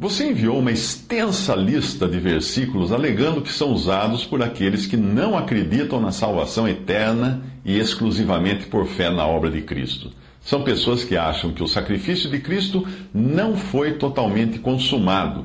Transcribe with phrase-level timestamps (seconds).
[0.00, 5.36] Você enviou uma extensa lista de versículos alegando que são usados por aqueles que não
[5.36, 10.10] acreditam na salvação eterna e exclusivamente por fé na obra de Cristo.
[10.40, 15.44] São pessoas que acham que o sacrifício de Cristo não foi totalmente consumado.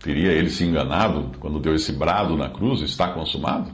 [0.00, 3.70] Teria ele se enganado quando deu esse brado na cruz: está consumado?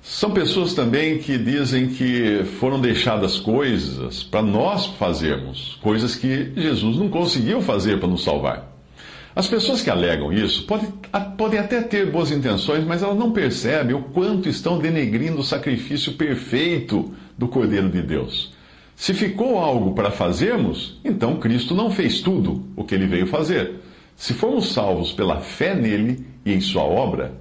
[0.00, 6.96] São pessoas também que dizem que foram deixadas coisas para nós fazermos, coisas que Jesus
[6.96, 8.69] não conseguiu fazer para nos salvar.
[9.34, 14.02] As pessoas que alegam isso podem, até ter boas intenções, mas elas não percebem o
[14.02, 18.52] quanto estão denegrindo o sacrifício perfeito do Cordeiro de Deus.
[18.96, 23.76] Se ficou algo para fazermos, então Cristo não fez tudo o que ele veio fazer.
[24.16, 27.32] Se formos salvos pela fé nele e em sua obra,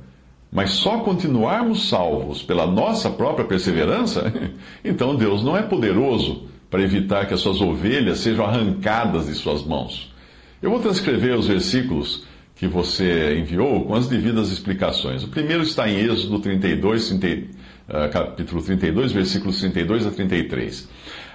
[0.52, 4.32] mas só continuarmos salvos pela nossa própria perseverança,
[4.86, 9.64] então Deus não é poderoso para evitar que as suas ovelhas sejam arrancadas de suas
[9.64, 10.14] mãos.
[10.62, 15.24] Eu vou transcrever os versículos que você enviou com as devidas explicações.
[15.24, 17.48] O primeiro está em Êxodo 32, 30,
[17.88, 20.90] uh, capítulo 32, versículos 32 a 33.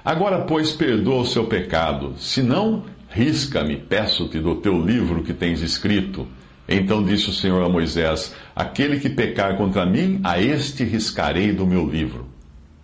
[0.04, 5.62] Agora, pois, perdoa o seu pecado, se não, risca-me, peço-te do teu livro que tens
[5.62, 6.28] escrito.
[6.68, 11.66] Então disse o Senhor a Moisés: Aquele que pecar contra mim, a este riscarei do
[11.66, 12.26] meu livro.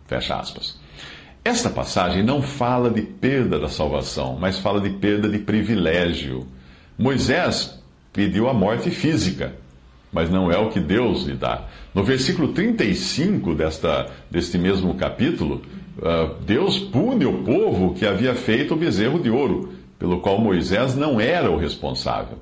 [0.07, 0.80] Fecha aspas.
[1.45, 6.47] Esta passagem não fala de perda da salvação, mas fala de perda de privilégio.
[6.99, 7.81] Moisés
[8.13, 9.55] pediu a morte física,
[10.13, 11.67] mas não é o que Deus lhe dá.
[11.95, 15.63] No versículo 35 desta, deste mesmo capítulo,
[15.99, 20.95] uh, Deus pune o povo que havia feito o bezerro de ouro, pelo qual Moisés
[20.95, 22.39] não era o responsável.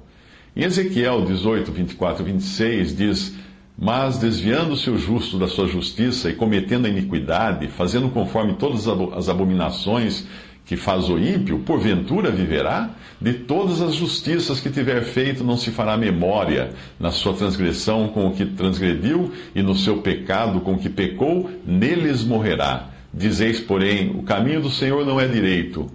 [0.56, 3.34] Em Ezequiel 18, 24 e 26 diz:
[3.80, 9.28] Mas desviando-se o justo da sua justiça e cometendo a iniquidade, fazendo conforme todas as
[9.28, 10.26] abominações
[10.64, 12.90] que faz o ímpio, porventura viverá?
[13.20, 18.26] De todas as justiças que tiver feito, não se fará memória, na sua transgressão com
[18.26, 22.88] o que transgrediu e no seu pecado com o que pecou, neles morrerá.
[23.14, 25.88] Dizeis, porém, o caminho do Senhor não é direito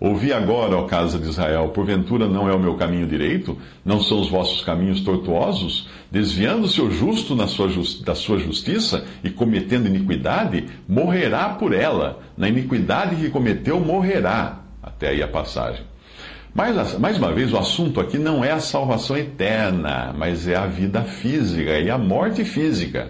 [0.00, 3.58] Ouvi agora, ó casa de Israel, porventura não é o meu caminho direito?
[3.84, 5.90] Não são os vossos caminhos tortuosos?
[6.10, 7.68] Desviando-se o justo sua
[8.02, 12.20] da sua justiça e cometendo iniquidade, morrerá por ela.
[12.34, 14.60] Na iniquidade que cometeu, morrerá.
[14.82, 15.84] Até aí a passagem.
[16.54, 20.66] Mas, mais uma vez, o assunto aqui não é a salvação eterna, mas é a
[20.66, 23.08] vida física e a morte física.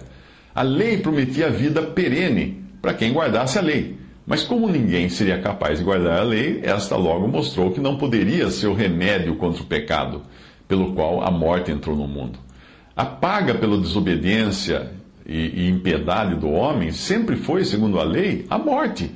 [0.52, 3.99] A lei prometia a vida perene para quem guardasse a lei.
[4.30, 8.48] Mas como ninguém seria capaz de guardar a lei, esta logo mostrou que não poderia
[8.48, 10.22] ser o remédio contra o pecado,
[10.68, 12.38] pelo qual a morte entrou no mundo.
[12.94, 14.92] A paga pela desobediência
[15.26, 19.10] e, impiedade do homem sempre foi, segundo a lei, a morte.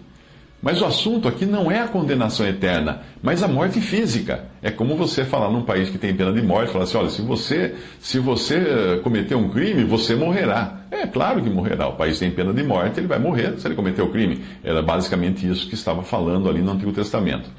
[0.64, 4.46] Mas o assunto aqui não é a condenação eterna, mas a morte física.
[4.62, 7.20] É como você falar num país que tem pena de morte, falar assim, olha, se
[7.20, 10.86] você, se você eh, cometer um crime, você morrerá.
[10.90, 11.88] É claro que morrerá.
[11.88, 14.42] O país tem pena de morte, ele vai morrer se ele cometer o crime.
[14.64, 17.50] Era basicamente isso que estava falando ali no Antigo Testamento.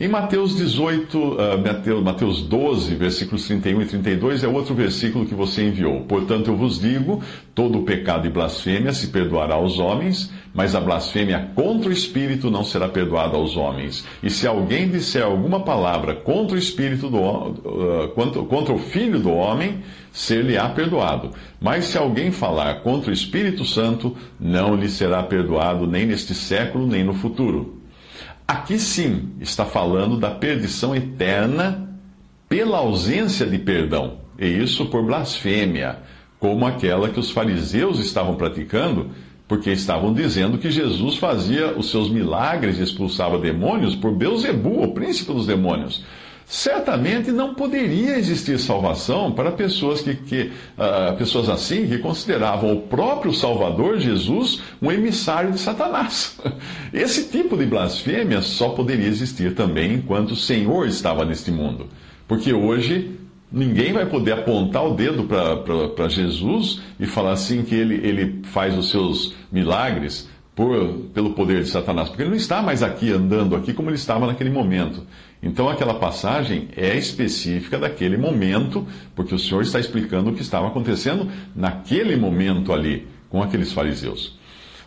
[0.00, 5.36] Em Mateus 18, uh, Mateus, Mateus 12, versículos 31 e 32, é outro versículo que
[5.36, 6.00] você enviou.
[6.00, 7.22] Portanto, eu vos digo:
[7.54, 12.64] todo pecado e blasfêmia se perdoará aos homens, mas a blasfêmia contra o Espírito não
[12.64, 14.04] será perdoada aos homens.
[14.20, 19.20] E se alguém disser alguma palavra contra o Espírito do uh, contra, contra o Filho
[19.20, 21.30] do homem, ser-lhe-á perdoado.
[21.60, 26.84] Mas se alguém falar contra o Espírito Santo, não lhe será perdoado nem neste século,
[26.84, 27.83] nem no futuro.
[28.46, 31.88] Aqui sim está falando da perdição eterna
[32.48, 35.98] pela ausência de perdão, e isso por blasfêmia,
[36.38, 39.10] como aquela que os fariseus estavam praticando,
[39.48, 44.92] porque estavam dizendo que Jesus fazia os seus milagres e expulsava demônios por Beuzebu, o
[44.92, 46.04] príncipe dos demônios
[46.46, 52.82] certamente não poderia existir salvação para pessoas que, que uh, pessoas assim que consideravam o
[52.82, 56.38] próprio Salvador Jesus um emissário de Satanás.
[56.92, 61.88] Esse tipo de blasfêmia só poderia existir também enquanto o Senhor estava neste mundo,
[62.28, 63.18] porque hoje
[63.54, 65.28] Ninguém vai poder apontar o dedo
[65.94, 71.62] para Jesus e falar assim que ele, ele faz os seus milagres por, pelo poder
[71.62, 75.06] de Satanás, porque ele não está mais aqui andando aqui como ele estava naquele momento.
[75.44, 80.68] Então aquela passagem é específica daquele momento, porque o Senhor está explicando o que estava
[80.68, 84.38] acontecendo naquele momento ali com aqueles fariseus.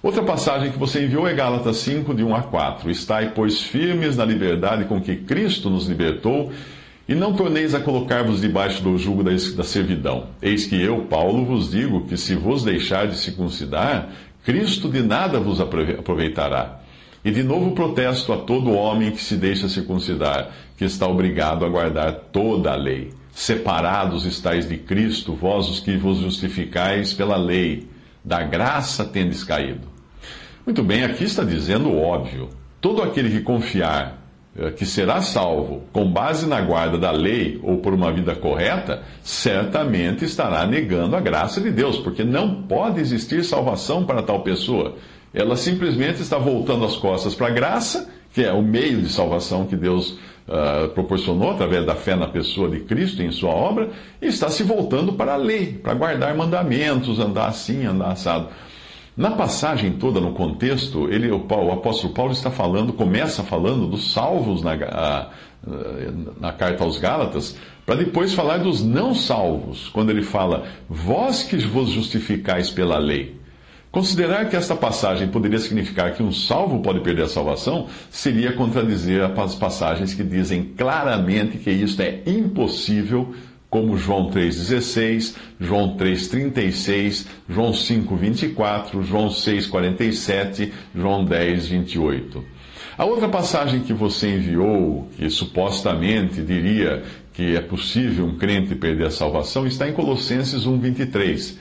[0.01, 2.89] Outra passagem que você enviou é Gálatas 5, de 1 a 4.
[2.89, 6.51] Estai, pois, firmes na liberdade com que Cristo nos libertou,
[7.07, 10.27] e não torneis a colocar-vos debaixo do jugo da, servidão.
[10.42, 14.09] Eis que eu, Paulo, vos digo que se vos deixar de circuncidar,
[14.44, 16.81] Cristo de nada vos aproveitará.
[17.27, 21.68] E de novo protesto a todo homem que se deixa circuncidar, que está obrigado a
[21.68, 23.09] guardar toda a lei.
[23.33, 27.85] Separados estáis de Cristo, vós os que vos justificais pela lei,
[28.24, 29.89] da graça tendes caído.
[30.65, 32.47] Muito bem, aqui está dizendo o óbvio.
[32.79, 34.25] Todo aquele que confiar
[34.57, 39.03] eh, que será salvo com base na guarda da lei ou por uma vida correta,
[39.21, 44.95] certamente estará negando a graça de Deus, porque não pode existir salvação para tal pessoa.
[45.37, 49.67] Ela simplesmente está voltando as costas para a graça, que é o meio de salvação
[49.67, 50.17] que Deus
[50.47, 54.49] uh, proporcionou através da fé na pessoa de Cristo e em sua obra, e está
[54.49, 58.47] se voltando para a lei, para guardar mandamentos, andar assim, andar assado.
[59.15, 63.85] Na passagem toda, no contexto, ele, o, Paulo, o apóstolo Paulo está falando, começa falando
[63.85, 65.29] dos salvos na, a,
[66.41, 67.55] na carta aos Gálatas,
[67.85, 73.36] para depois falar dos não salvos, quando ele fala, vós que vos justificais pela lei.
[73.97, 79.23] Considerar que esta passagem poderia significar que um salvo pode perder a salvação seria contradizer
[79.23, 83.33] as passagens que dizem claramente que isto é impossível
[83.71, 92.44] como João 3,16, João 3,36, João 5,24, João 6,47, João 10,28.
[92.99, 97.01] A outra passagem que você enviou, que supostamente diria
[97.33, 101.57] que é possível um crente perder a salvação, está em Colossenses 1,23.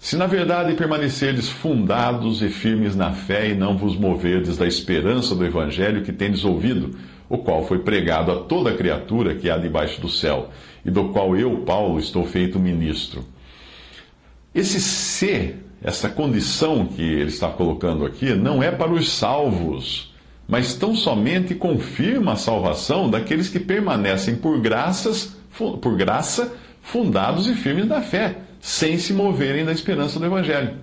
[0.00, 5.34] Se na verdade permanecerdes fundados e firmes na fé e não vos moverdes da esperança
[5.34, 6.96] do evangelho que tendes ouvido,
[7.28, 10.48] o qual foi pregado a toda criatura que há debaixo do céu,
[10.86, 13.26] e do qual eu, Paulo, estou feito ministro.
[14.54, 20.14] Esse ser, essa condição que ele está colocando aqui, não é para os salvos,
[20.48, 27.54] mas tão somente confirma a salvação daqueles que permanecem por graças, por graça, fundados e
[27.54, 30.74] firmes na fé, sem se moverem da esperança do evangelho.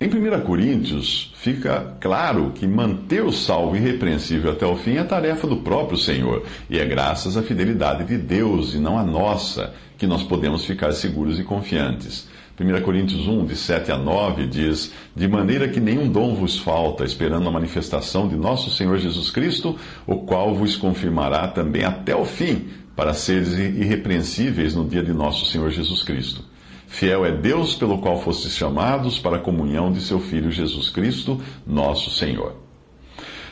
[0.00, 5.46] Em 1 Coríntios, fica claro que manter o salvo irrepreensível até o fim é tarefa
[5.46, 10.06] do próprio Senhor, e é graças à fidelidade de Deus e não à nossa que
[10.06, 12.28] nós podemos ficar seguros e confiantes.
[12.60, 17.04] 1 Coríntios 1, de 7 a 9, diz: De maneira que nenhum dom vos falta,
[17.04, 19.76] esperando a manifestação de nosso Senhor Jesus Cristo,
[20.06, 25.46] o qual vos confirmará também até o fim, para seres irrepreensíveis no dia de nosso
[25.46, 26.51] Senhor Jesus Cristo.
[26.92, 31.40] Fiel é Deus pelo qual fostes chamados para a comunhão de seu Filho Jesus Cristo,
[31.66, 32.54] nosso Senhor.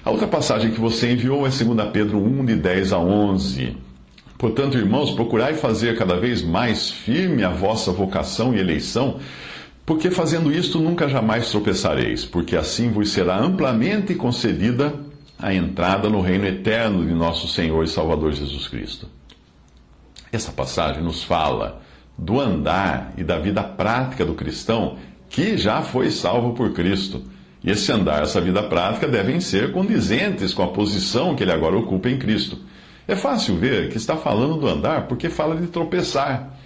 [0.04, 3.78] A outra passagem que você enviou é 2 Pedro 1, de 10 a 11.
[4.36, 9.18] Portanto, irmãos, procurai fazer cada vez mais firme a vossa vocação e eleição,
[9.86, 14.94] porque fazendo isto nunca jamais tropeçareis, porque assim vos será amplamente concedida
[15.38, 19.08] a entrada no reino eterno de nosso Senhor e Salvador Jesus Cristo.
[20.30, 21.80] Essa passagem nos fala
[22.20, 24.96] do andar e da vida prática do cristão
[25.30, 27.22] que já foi salvo por Cristo.
[27.64, 31.78] E esse andar, essa vida prática devem ser condizentes com a posição que ele agora
[31.78, 32.58] ocupa em Cristo.
[33.08, 36.58] É fácil ver que está falando do andar porque fala de tropeçar.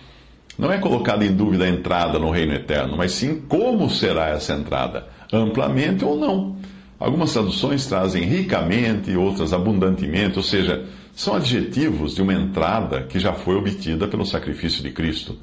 [0.58, 4.54] Não é colocada em dúvida a entrada no reino eterno, mas sim como será essa
[4.54, 6.56] entrada, amplamente ou não.
[6.98, 10.84] Algumas traduções trazem ricamente, outras abundantemente, ou seja,
[11.14, 15.36] são adjetivos de uma entrada que já foi obtida pelo sacrifício de Cristo.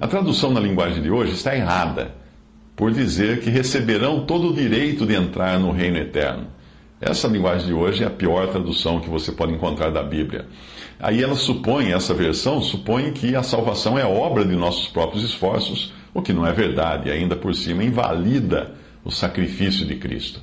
[0.00, 2.14] A tradução na linguagem de hoje está errada,
[2.74, 6.46] por dizer que receberão todo o direito de entrar no reino eterno.
[7.00, 10.46] Essa linguagem de hoje é a pior tradução que você pode encontrar da Bíblia.
[11.00, 15.92] Aí ela supõe, essa versão supõe que a salvação é obra de nossos próprios esforços,
[16.14, 18.72] o que não é verdade, e ainda por cima invalida
[19.04, 20.40] o sacrifício de Cristo.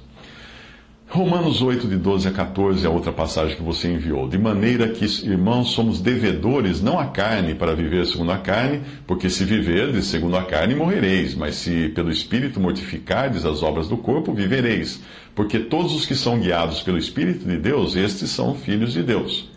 [1.12, 4.30] Romanos 8, de 12 a 14, é a outra passagem que você enviou.
[4.30, 9.28] De maneira que, irmãos, somos devedores não à carne para viver segundo a carne, porque
[9.28, 14.32] se viverdes segundo a carne, morrereis, mas se pelo Espírito mortificardes as obras do corpo,
[14.32, 15.02] vivereis.
[15.34, 19.50] Porque todos os que são guiados pelo Espírito de Deus, estes são filhos de Deus.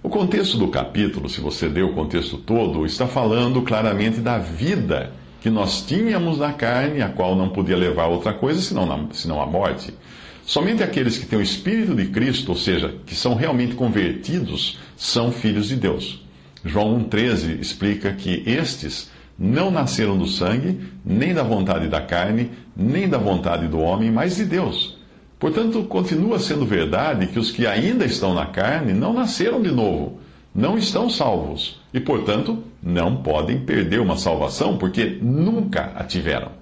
[0.00, 5.12] O contexto do capítulo, se você ler o contexto todo, está falando claramente da vida
[5.40, 9.46] que nós tínhamos na carne, a qual não podia levar outra coisa senão, senão a
[9.46, 9.92] morte.
[10.48, 15.30] Somente aqueles que têm o Espírito de Cristo, ou seja, que são realmente convertidos, são
[15.30, 16.26] filhos de Deus.
[16.64, 23.06] João 1,13 explica que estes não nasceram do sangue, nem da vontade da carne, nem
[23.06, 24.96] da vontade do homem, mas de Deus.
[25.38, 30.18] Portanto, continua sendo verdade que os que ainda estão na carne não nasceram de novo,
[30.54, 36.57] não estão salvos e, portanto, não podem perder uma salvação porque nunca a tiveram.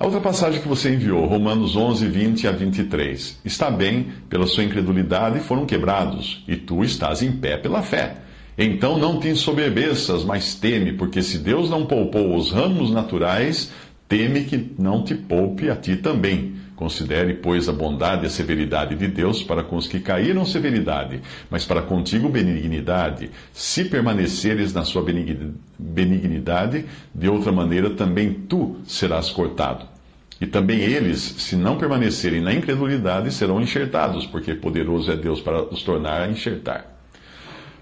[0.00, 3.40] A outra passagem que você enviou, Romanos 11, 20 a 23.
[3.44, 8.18] Está bem, pela sua incredulidade foram quebrados, e tu estás em pé pela fé.
[8.56, 13.72] Então não te ensoberbeças, mas teme, porque se Deus não poupou os ramos naturais,
[14.08, 16.54] teme que não te poupe a ti também.
[16.78, 21.20] Considere, pois, a bondade e a severidade de Deus para com os que caíram severidade,
[21.50, 23.32] mas para contigo benignidade.
[23.52, 25.04] Se permaneceres na sua
[25.76, 29.86] benignidade, de outra maneira também tu serás cortado.
[30.40, 35.64] E também eles, se não permanecerem na incredulidade, serão enxertados, porque poderoso é Deus para
[35.64, 36.96] os tornar a enxertar.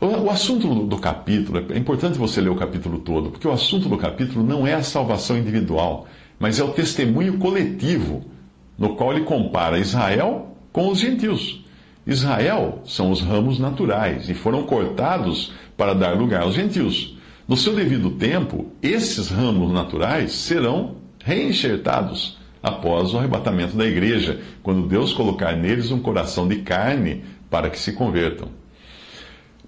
[0.01, 3.99] O, assunto do capítulo, é importante você ler o capítulo todo, porque o assunto do
[3.99, 8.35] capítulo não é a salvação individual, mas é o testemunho coletivo
[8.79, 11.65] no qual ele compara Israel com os gentios.
[12.07, 17.17] Israel são os ramos naturais e foram cortados para dar lugar aos gentios.
[17.49, 24.89] No seu devido tempo, esses ramos naturais serão reenxertados após o arrebatamento da igreja, quando
[24.89, 28.49] Deus colocar neles um coração de carne para que se convertam.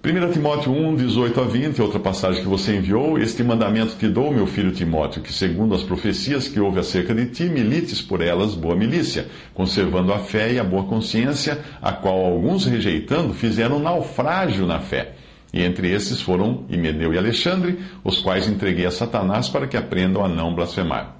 [0.01, 3.19] 1 Timóteo 1, 18 a 20, outra passagem que você enviou.
[3.19, 7.25] Este mandamento te dou, meu filho Timóteo, que segundo as profecias que houve acerca de
[7.25, 12.17] ti, milites por elas boa milícia, conservando a fé e a boa consciência, a qual
[12.17, 15.15] alguns rejeitando fizeram naufrágio na fé.
[15.51, 20.23] E entre esses foram Himeneu e Alexandre, os quais entreguei a Satanás para que aprendam
[20.23, 21.17] a não blasfemar.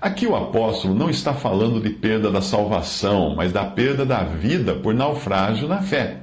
[0.00, 4.74] Aqui o apóstolo não está falando de perda da salvação, mas da perda da vida
[4.74, 6.21] por naufrágio na fé.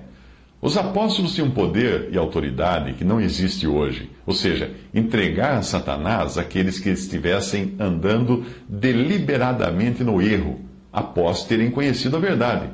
[0.61, 6.37] Os apóstolos tinham poder e autoridade que não existe hoje, ou seja, entregar a Satanás
[6.37, 10.59] aqueles que estivessem andando deliberadamente no erro,
[10.91, 12.67] após terem conhecido a verdade.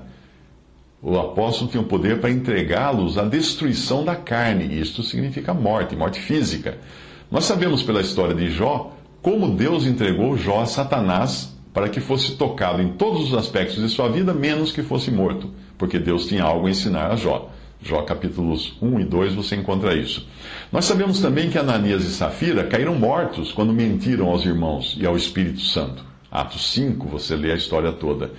[1.00, 5.96] O apóstolo tinha o poder para entregá-los à destruição da carne, e isto significa morte,
[5.96, 6.80] morte física.
[7.30, 12.36] Nós sabemos pela história de Jó como Deus entregou Jó a Satanás para que fosse
[12.36, 16.44] tocado em todos os aspectos de sua vida, menos que fosse morto, porque Deus tinha
[16.44, 17.52] algo a ensinar a Jó.
[17.82, 20.28] Jó capítulos 1 e 2 você encontra isso.
[20.72, 25.16] Nós sabemos também que Ananias e Safira caíram mortos quando mentiram aos irmãos e ao
[25.16, 26.04] Espírito Santo.
[26.32, 28.32] Atos 5, você lê a história toda.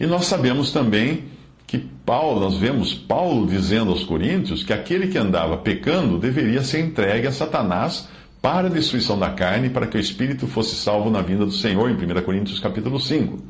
[0.00, 1.24] E nós sabemos também
[1.66, 6.80] que Paulo, nós vemos Paulo dizendo aos coríntios que aquele que andava pecando deveria ser
[6.80, 8.08] entregue a Satanás
[8.40, 11.90] para a destruição da carne, para que o espírito fosse salvo na vinda do Senhor,
[11.90, 13.42] em 1 Coríntios capítulo 5.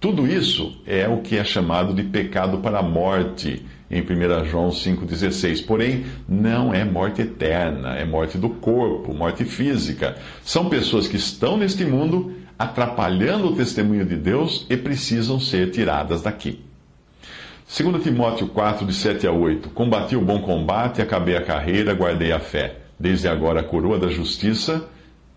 [0.00, 4.68] Tudo isso é o que é chamado de pecado para a morte em 1 João
[4.68, 5.66] 5,16.
[5.66, 10.16] Porém, não é morte eterna, é morte do corpo, morte física.
[10.44, 16.22] São pessoas que estão neste mundo atrapalhando o testemunho de Deus e precisam ser tiradas
[16.22, 16.60] daqui.
[17.66, 19.70] 2 Timóteo 4, de 7 a 8.
[19.70, 22.76] Combati o bom combate, acabei a carreira, guardei a fé.
[22.98, 24.88] Desde agora a coroa da justiça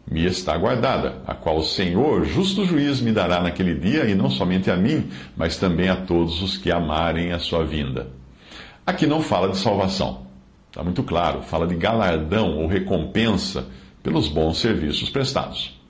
[0.10, 4.30] me está guardada, a qual o Senhor, justo juiz, me dará naquele dia, e não
[4.30, 8.08] somente a mim, mas também a todos os que amarem a sua vinda.
[8.86, 10.28] Aqui não fala de salvação.
[10.70, 13.68] Está muito claro, fala de galardão ou recompensa
[14.02, 15.81] pelos bons serviços prestados.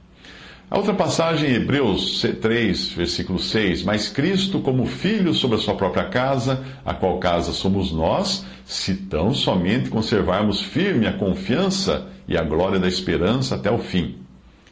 [0.71, 5.75] A outra passagem em Hebreus 3, versículo 6: Mas Cristo, como filho sobre a sua
[5.75, 12.37] própria casa, a qual casa somos nós, se tão somente conservarmos firme a confiança e
[12.37, 14.19] a glória da esperança até o fim.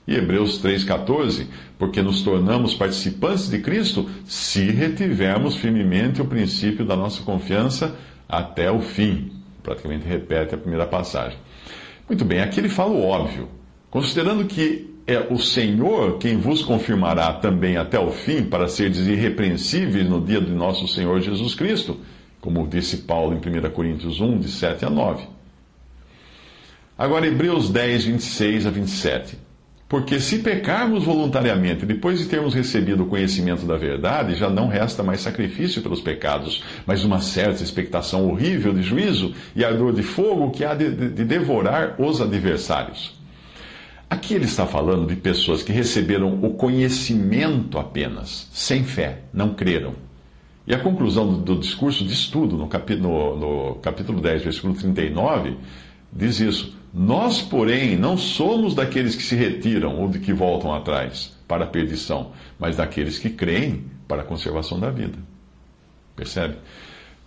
[0.08, 6.96] E Hebreus 3,14: Porque nos tornamos participantes de Cristo se retivermos firmemente o princípio da
[6.96, 7.94] nossa confiança
[8.26, 9.34] até o fim.
[9.62, 11.38] Praticamente repete a primeira passagem.
[12.08, 13.50] Muito bem, aqui ele fala o óbvio.
[13.92, 20.08] Considerando que é o Senhor quem vos confirmará também até o fim, para seres irrepreensíveis
[20.08, 21.98] no dia de nosso Senhor Jesus Cristo,
[22.40, 25.24] como disse Paulo em 1 Coríntios 1, de 7 a 9.
[26.96, 29.38] Agora, Hebreus 10, 26 a 27.
[29.88, 35.02] Porque se pecarmos voluntariamente, depois de termos recebido o conhecimento da verdade, já não resta
[35.02, 40.52] mais sacrifício pelos pecados, mas uma certa expectação horrível de juízo e ardor de fogo
[40.52, 43.19] que há de, de devorar os adversários.
[44.10, 49.94] Aqui ele está falando de pessoas que receberam o conhecimento apenas, sem fé, não creram.
[50.66, 55.58] E a conclusão do, do discurso de estudo, no, no, no capítulo 10, versículo 39,
[56.12, 56.78] diz isso.
[56.92, 61.68] Nós, porém, não somos daqueles que se retiram ou de que voltam atrás para a
[61.68, 65.18] perdição, mas daqueles que creem para a conservação da vida.
[66.16, 66.56] Percebe?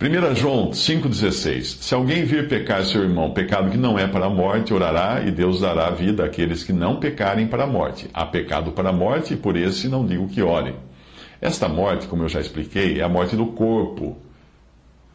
[0.03, 4.29] 1 João 5,16: Se alguém vir pecar seu irmão, pecado que não é para a
[4.29, 8.09] morte, orará e Deus dará vida àqueles que não pecarem para a morte.
[8.13, 10.75] Há pecado para a morte, e por esse não digo que ore.
[11.39, 14.17] Esta morte, como eu já expliquei, é a morte do corpo.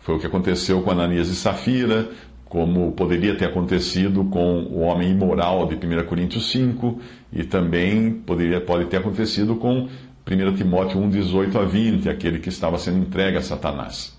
[0.01, 2.09] Foi o que aconteceu com Ananias e Safira,
[2.47, 6.99] como poderia ter acontecido com o homem imoral de 1 Coríntios 5,
[7.31, 9.87] e também poderia, pode ter acontecido com
[10.27, 14.17] 1 Timóteo 1, 18 a 20, aquele que estava sendo entregue a Satanás.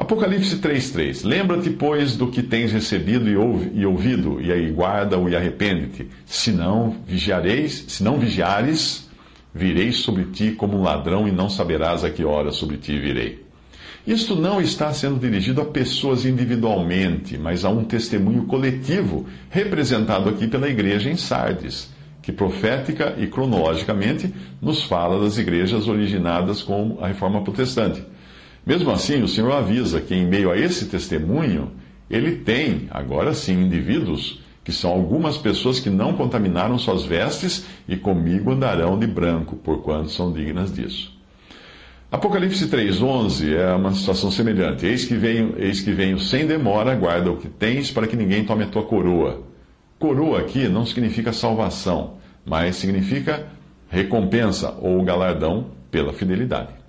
[0.00, 6.08] Apocalipse 3,3 Lembra-te, pois, do que tens recebido e ouvido, e aí guarda-o e arrepende-te.
[6.24, 9.10] Se não vigiareis, se não vigiares,
[9.54, 13.44] virei sobre ti como um ladrão e não saberás a que hora sobre ti virei.
[14.06, 20.48] Isto não está sendo dirigido a pessoas individualmente, mas a um testemunho coletivo, representado aqui
[20.48, 21.90] pela igreja em Sardes,
[22.22, 28.02] que profética e cronologicamente nos fala das igrejas originadas com a reforma protestante.
[28.64, 31.72] Mesmo assim, o Senhor avisa que, em meio a esse testemunho,
[32.10, 37.96] ele tem, agora sim, indivíduos que são algumas pessoas que não contaminaram suas vestes e
[37.96, 41.18] comigo andarão de branco, porquanto são dignas disso.
[42.12, 44.84] Apocalipse 3,11 é uma situação semelhante.
[44.84, 48.44] Eis que, venho, eis que venho sem demora, guarda o que tens, para que ninguém
[48.44, 49.42] tome a tua coroa.
[49.98, 52.14] Coroa aqui não significa salvação,
[52.44, 53.46] mas significa
[53.88, 56.79] recompensa ou galardão pela fidelidade.